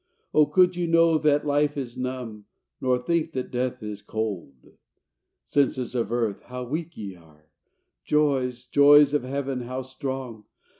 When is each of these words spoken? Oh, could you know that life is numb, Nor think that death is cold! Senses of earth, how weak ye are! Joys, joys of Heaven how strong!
Oh, 0.33 0.47
could 0.47 0.75
you 0.75 0.87
know 0.87 1.19
that 1.19 1.45
life 1.45 1.77
is 1.77 1.95
numb, 1.95 2.45
Nor 2.81 2.97
think 2.97 3.33
that 3.33 3.51
death 3.51 3.83
is 3.83 4.01
cold! 4.01 4.75
Senses 5.45 5.93
of 5.93 6.11
earth, 6.11 6.41
how 6.47 6.63
weak 6.63 6.97
ye 6.97 7.15
are! 7.15 7.51
Joys, 8.03 8.65
joys 8.65 9.13
of 9.13 9.21
Heaven 9.21 9.61
how 9.61 9.83
strong! 9.83 10.45